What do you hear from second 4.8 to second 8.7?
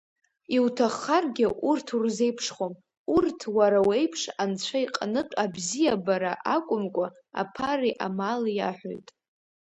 иҟнытә абзиабара акәымкәа, аԥареи амали